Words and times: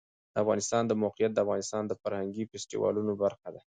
د 0.33 0.35
افغانستان 0.43 0.83
د 0.87 0.91
موقعیت 1.03 1.31
د 1.33 1.37
افغانستان 1.45 1.83
د 1.87 1.93
فرهنګي 2.01 2.43
فستیوالونو 2.51 3.11
برخه 3.23 3.47
ده. 3.55 3.61